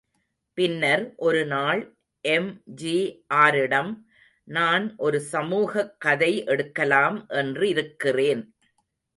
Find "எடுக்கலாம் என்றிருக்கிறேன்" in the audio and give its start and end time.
6.45-8.43